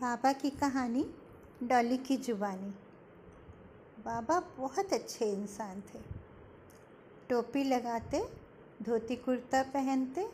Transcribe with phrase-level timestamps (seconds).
[0.00, 1.04] बाबा की कहानी
[1.62, 2.70] डॉली की जुबानी।
[4.04, 5.98] बाबा बहुत अच्छे इंसान थे।
[7.30, 8.20] टोपी लगाते,
[8.82, 10.24] धोती कुर्ता पहनते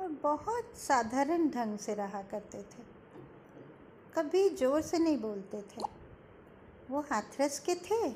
[0.00, 2.82] और बहुत साधारण ढंग से रहा करते थे।
[4.14, 5.82] कभी ज़ोर से नहीं बोलते थे।
[6.90, 8.10] वो हाथरस के थे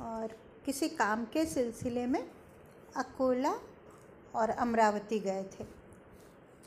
[0.00, 2.22] और किसी काम के सिलसिले में
[2.96, 3.54] अकोला
[4.34, 5.66] और अमरावती गए थे।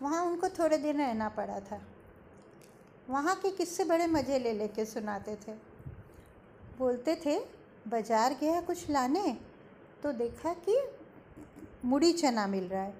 [0.01, 1.81] वहाँ उनको थोड़े दिन रहना पड़ा था।
[3.09, 5.51] वहाँ के किस्से बड़े मज़े ले लेके सुनाते थे?
[6.79, 7.39] बोलते थे,
[7.87, 9.37] बाज़ार गया कुछ लाने?
[10.03, 10.77] तो देखा कि
[11.85, 12.93] मुड़ी चना मिल रहा है।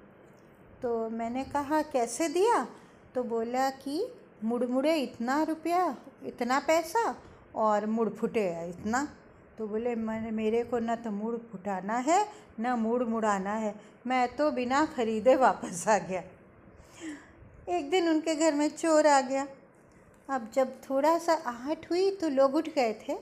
[0.82, 2.68] तो मैंने कहा, कैसे दिया?
[3.16, 7.16] तो बोला कि मुड़ मुड़े इतना रुपया, इतना पैसा
[7.56, 9.08] और मुड़ फुटे इतना।
[9.58, 12.28] तो बोले, मैंने, मेरे को न तो मुड़ फुटाना है,
[12.60, 13.76] न मुड़ मुड़ाना है।
[14.08, 16.24] मैं तो बिना खरीदे वापस आ गया।
[17.70, 19.48] एक दिन उनके घर में चोर आ गया।
[20.30, 23.16] अब जब थोड़ा सा आहट हुई तो लोग उठ गए थे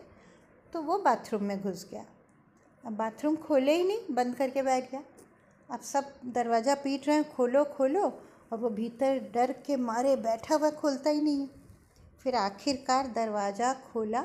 [0.73, 2.06] तो वो बाथरूम में घुस गया।
[2.84, 5.02] अब बाथरूम खोले ही नहीं, बंद करके बैठ गया।
[5.70, 8.03] अब सब दरवाज़ा पीट रहे हैं, खोलो खोलो,
[8.52, 11.48] और वो भीतर डर के मारे बैठा हुआ खोलता ही नहीं।
[12.23, 14.23] फिर आखिरकार दरवाज़ा खोला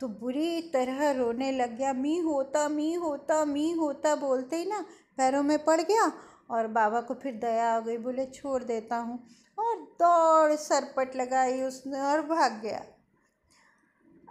[0.00, 4.80] तो बुरी तरह रोने लग गया। मी होता मी होता मी होता बोलते ही ना,
[5.18, 6.10] पैरों में पड़ गया,
[6.50, 9.18] और बाबा को फिर दया आ गई। बोले, छोड़ देता हूँ।
[9.58, 12.84] और दौड़, सरपट लगाई उसने और भाग गया।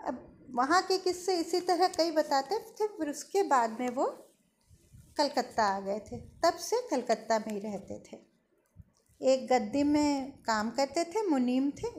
[0.08, 4.05] अब वहाँ के किस्से इसी तरह कई बताते थे फिर उसके बाद में वो
[5.17, 8.17] कलकत्ता आ गए थे, तब से कलकत्ता में ही रहते थे।
[9.22, 11.89] एक गद्दी में काम करते थे, मुनीम थे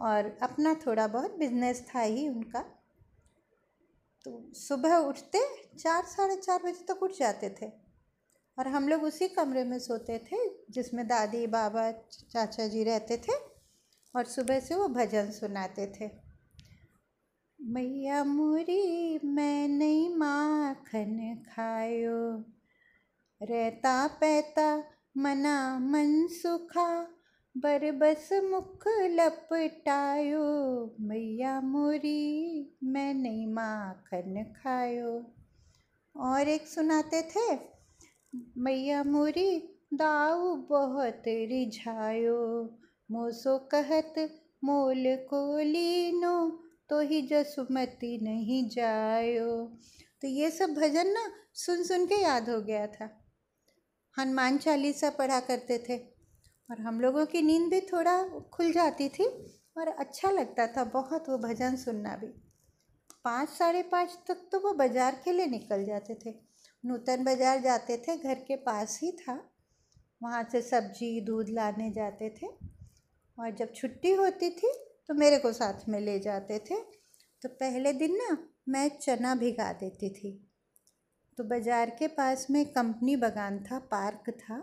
[0.00, 2.60] और अपना थोड़ा बहुत बिज़नेस था ही उनका।
[4.24, 5.40] तो सुबह उठते
[5.78, 7.66] चार, साढ़े चार बजे तक उठ जाते थे
[8.58, 10.36] और हम लोग उसी कमरे में सोते थे
[10.74, 11.90] जिसमें दादी बाबा
[12.30, 13.34] चाचा जी रहते थे
[14.14, 16.10] और सुबह से वो भजन सुनाते थे।
[17.60, 22.44] मैया मुरी मैं नहीं माखन खायो,
[23.40, 24.84] रहता पैता
[25.16, 26.88] मना मन सुखा
[27.56, 30.46] बरबस मुख लपटायो।
[31.00, 35.12] मैया मुरी मैं नहीं माखन खायो।
[36.14, 37.54] और एक सुनाते थे,
[38.58, 42.40] मैया मोरी दाऊ बहुत रिझायो।
[43.10, 44.14] मोसो कहत,
[44.64, 46.36] मोल को लीनो
[46.90, 49.50] तो ही जसुमती नहीं जायो।
[50.22, 51.24] तो ये सब भजन ना
[51.56, 53.08] सुन सुन के याद हो गया था।
[54.16, 55.96] हनुमान चालीसा पढ़ा करते थे
[56.68, 58.16] और हम लोगों की नींद भी थोड़ा
[58.52, 59.24] खुल जाती थी
[59.78, 62.26] और अच्छा लगता था बहुत वो भजन सुनना भी।
[63.24, 66.34] पाँच, साढ़े पाँच तक तो वो बाज़ार के लिए निकल जाते थे।
[66.84, 69.34] नूतन बाज़ार जाते थे, घर के पास ही था।
[70.24, 72.46] वहाँ से सब्ज़ी, दूध लाने जाते थे
[73.38, 74.72] और जब छुट्टी होती थी
[75.08, 76.74] तो मेरे को साथ में ले जाते थे।
[77.42, 78.36] तो पहले दिन ना
[78.68, 80.30] मैं चना भिगा देती थी।
[81.38, 84.56] तो बाज़ार के पास में कंपनी बगान था, पार्क था,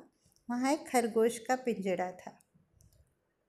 [0.49, 2.37] वहाँ एक खरगोश का पिंजड़ा था।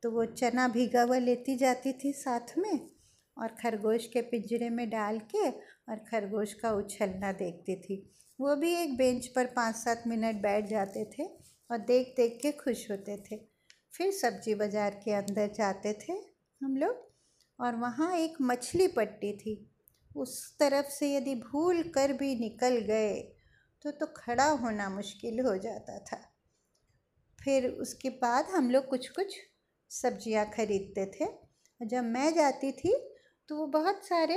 [0.03, 2.89] तो वो चना भिगा हुआ लेती जाती थी साथ में
[3.37, 8.03] और खरगोश के पिंजरे में डाल के और खरगोश का उछलना देखती थी।
[8.39, 11.25] वो भी एक बेंच पर पाँच सात मिनट बैठ जाते थे
[11.73, 13.37] और देख देख के खुश होते थे।
[13.95, 16.13] फिर सब्ज़ी बाज़ार के अंदर जाते थे
[16.61, 17.11] हम लोग
[17.59, 19.55] और वहाँ एक मछली पट्टी थी।
[20.15, 23.15] उस तरफ़ से यदि भूल कर भी निकल गए
[23.85, 26.21] तो तो खड़ा होना मुश्किल हो जाता था।
[27.39, 29.37] फिर उसके बाद हम लोग कुछ कुछ
[29.91, 31.27] सब्ज़ियाँ खरीदते थे।
[31.81, 32.93] जब मैं जाती थी
[33.49, 34.37] तो वो बहुत सारे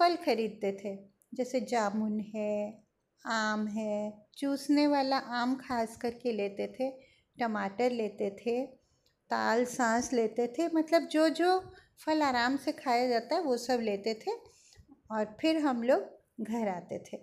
[0.00, 0.94] फल खरीदते थे,
[1.34, 2.70] जैसे जामुन है
[3.24, 6.90] आम है, चूसने वाला आम खास करके लेते थे,
[7.38, 8.60] टमाटर लेते थे
[9.30, 11.58] ताल सांस लेते थे मतलब जो जो
[12.04, 14.32] फल आराम से खाया जाता है वो सब लेते थे
[15.10, 17.18] और फिर हम लोग घर आते थे।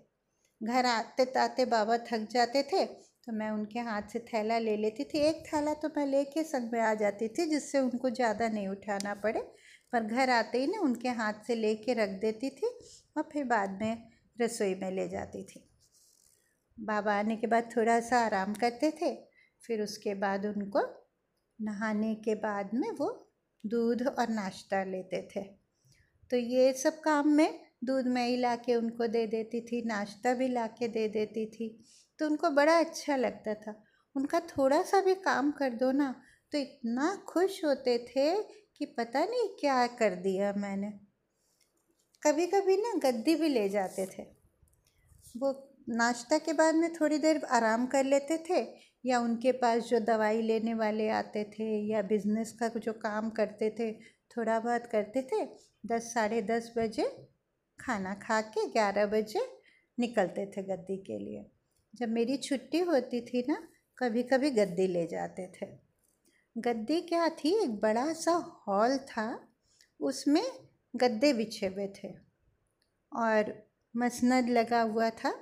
[0.62, 5.04] घर आते आते बाबा थक जाते थे तो मैं उनके हाथ से थैला ले लेती
[5.04, 8.68] थी। एक थैला तो मैं लेके संग में आ जाती थी, जिससे उनको ज़्यादा नहीं
[8.68, 9.40] उठाना पड़े,
[9.94, 12.68] पर घर आते ही ना उनके हाथ से लेके रख देती थी
[13.18, 14.04] और फिर बाद में
[14.38, 15.64] रसोई में ले जाती थी।
[16.78, 19.14] बाबा आने के बाद थोड़ा सा आराम करते थे,
[19.64, 20.82] फिर उसके बाद उनको
[21.60, 23.08] नहाने के बाद में वो
[23.64, 25.44] दूध और नाश्ता लेते थे।
[26.32, 30.34] तो ये सब काम में दूध मैं ही ला के उनको दे देती थी, नाश्ता
[30.34, 31.70] भी ला के दे देती थी
[32.20, 33.82] तो उनको बड़ा अच्छा लगता था।
[34.16, 36.14] उनका थोड़ा सा भी काम कर दो ना
[36.52, 38.32] तो इतना खुश होते थे
[38.78, 40.92] कि पता नहीं क्या कर दिया मैंने।
[42.24, 44.35] कभी कभी ना गद्दी भी ले जाते थे।
[45.38, 50.00] वो नाश्ता के बाद में थोड़ी देर आराम कर लेते थे या उनके पास जो
[50.00, 53.94] दवाई लेने वाले आते थे या बिज़नेस का जो काम करते थे,
[54.38, 55.46] थोड़ा बहुत करते थे,
[55.86, 57.28] दस, साढ़े दस बजे
[57.80, 59.60] खाना खा के ग्यारह बजे
[60.00, 61.46] निकलते थे गद्दी के लिए।
[61.96, 63.68] जब मेरी छुट्टी होती थी ना
[63.98, 65.68] कभी कभी गद्दी ले जाते थे।
[66.58, 67.64] गद्दी क्या थी?
[67.64, 69.48] एक बड़ा सा हॉल था,
[70.00, 70.44] उसमें
[70.96, 72.16] गद्दे बिछे हुए थे।
[73.14, 73.65] और
[73.96, 75.34] मसनद लगा हुआ था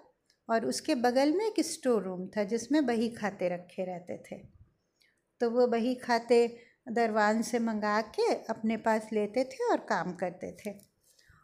[0.49, 4.37] और उसके बगल में एक स्टोर रूम था जिसमें बही खाते रखे रहते थे।
[5.41, 6.45] तो वो बही खाते
[6.91, 10.73] दरवान से मंगा के अपने पास लेते थे और काम करते थे।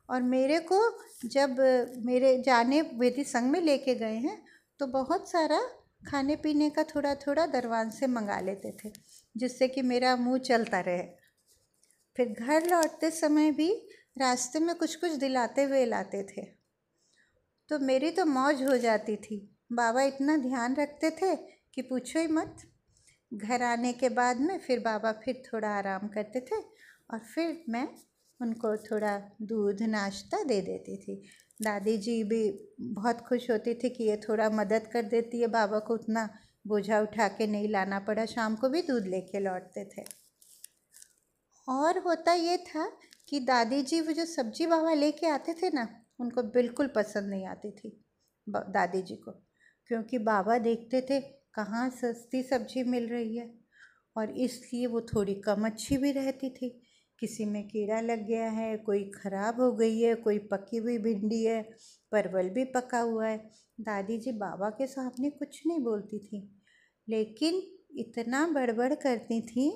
[0.10, 0.80] और मेरे को
[1.26, 1.60] जब
[2.06, 4.38] मेरे जाने वेदी संघ में लेके गए हैं
[4.80, 5.60] तो बहुत सारा
[6.08, 8.92] खाने पीने का थोड़ा थोड़ा दरवान से मंगा लेते थे,
[9.36, 11.04] जिससे कि मेरा मुँह चलता रहे।
[12.16, 13.72] फिर घर लौटते समय भी
[14.18, 16.59] रास्ते में कुछ कुछ दिलाते हुए लाते थे।
[17.70, 19.38] तो मेरी तो मौज हो जाती थी।
[19.72, 21.36] बाबा इतना ध्यान रखते थे
[21.74, 22.62] कि पूछो ही मत।
[23.32, 26.56] घर आने के बाद में फिर बाबा फिर थोड़ा आराम करते थे
[27.12, 27.88] और फिर मैं
[28.42, 31.22] उनको थोड़ा दूध, नाश्ता दे देती थी।
[31.62, 35.80] दादी जी भी बहुत खुश होती थी कि ये थोड़ा मदद कर देती है। बाबा
[35.80, 36.30] को उतना
[36.68, 40.06] बोझा उठा के नहीं लाना पड़ा। शाम को भी दूध लेके लौटते थे।
[41.68, 42.92] और होता ये था
[43.30, 45.88] कि दादी जी वो जो सब्ज़ी बाबा लेके आते थे ना
[46.20, 47.90] उनको बिल्कुल पसंद नहीं आती थी
[48.48, 49.32] दादी जी को।
[49.90, 51.20] क्योंकि बाबा देखते थे
[51.56, 53.50] कहाँ सस्ती सब्ज़ी मिल रही है
[54.16, 56.70] और इसलिए वो थोड़ी कम अच्छी भी रहती थी।
[57.20, 61.44] किसी में कीड़ा लग गया है, कोई ख़राब हो गई है, कोई पकी हुई भिंडी
[61.44, 61.62] है,
[62.12, 63.38] परवल भी पका हुआ है।
[63.80, 66.42] दादी जी बाबा के सामने कुछ नहीं बोलती थी।
[67.08, 67.62] लेकिन
[68.00, 69.70] इतना बड़बड़ करती थी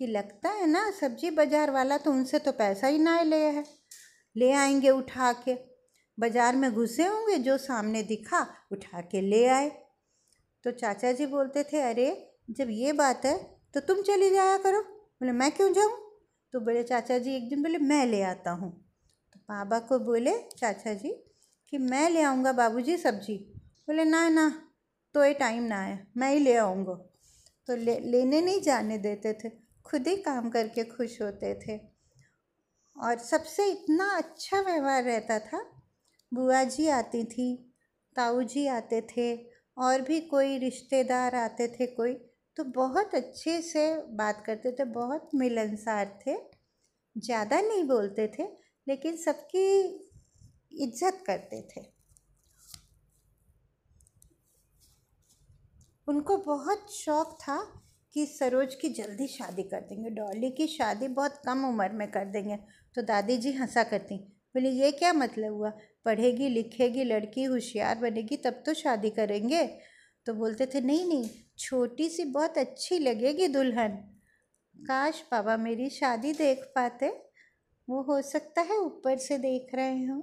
[0.00, 3.64] कि लगता है ना, सब्ज़ी बाज़ार वाला तो उनसे तो पैसा ही ना ले है
[4.36, 5.54] ले आएँगे उठा के।
[6.18, 9.68] बाज़ार में घुसे होंगे, जो सामने दिखा, उठा के ले आए।
[10.64, 13.38] तो चाचा जी बोलते थे, अरे, जब ये बात है
[13.74, 15.92] तो तुम चली जाया करो। बोले, मैं क्यों जाऊँ?
[16.52, 18.70] तो बोले, चाचा जी एक दिन बोले, मैं ले आता हूँ।
[19.32, 21.10] तो बाबा को बोले, चाचा जी,
[21.68, 23.36] कि मैं ले आऊँगा बाबूजी सब्ज़ी।
[23.86, 24.68] बोले, ना ना
[25.14, 26.94] तो ये टाइम ना है मैं ही ले आऊँगा।
[27.66, 29.50] तो ले, लेने नहीं जाने देते थे,
[29.84, 31.80] खुद ही काम करके खुश होते थे।
[32.96, 35.71] और सबसे इतना अच्छा व्यवहार रहता था
[36.32, 37.54] बुआ जी आती थी,
[38.16, 39.34] ताऊ जी आते थे
[39.76, 42.14] और भी कोई रिश्तेदार आते थे कोई
[42.56, 46.36] तो बहुत अच्छे से बात करते थे, बहुत मिलनसार थे।
[47.16, 48.44] ज़्यादा नहीं बोलते थे,
[48.86, 49.64] लेकिन सबकी
[50.78, 51.80] इज़्ज़त करते थे।
[56.08, 57.58] उनको बहुत शौक था
[58.16, 62.24] कि सरोज की जल्दी शादी कर देंगे, डॉली की शादी बहुत कम उम्र में कर
[62.26, 62.56] देंगे।
[62.96, 64.16] तो दादी जी हंसा करती,
[64.54, 65.72] बोले, ये क्या मतलब हुआ?
[66.04, 69.66] पढ़ेगी, लिखेगी, लड़की होशियार बनेगी, तब तो शादी करेंगे।
[70.26, 73.88] तो बोलते थे, नहीं नहीं, छोटी सी बहुत अच्छी लगेगी दुल्हन।
[74.76, 77.08] काश बाबा मेरी शादी देख पाते।
[77.88, 80.22] वो हो सकता है ऊपर से देख रहे हों।